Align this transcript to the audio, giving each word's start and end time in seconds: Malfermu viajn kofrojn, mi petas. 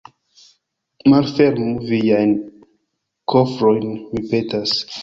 Malfermu 1.13 1.69
viajn 1.91 2.35
kofrojn, 3.35 3.87
mi 4.15 4.27
petas. 4.35 4.79